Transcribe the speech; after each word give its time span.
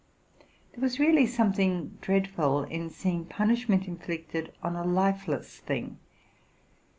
There 0.71 0.81
was 0.81 0.97
really 0.97 1.27
some 1.27 1.53
thing 1.53 1.99
dreadful 2.01 2.63
in 2.63 2.89
seeing 2.89 3.25
punishment 3.25 3.85
inflicted 3.87 4.51
on 4.63 4.75
a 4.75 4.83
lifeless 4.83 5.59
thing. 5.59 5.99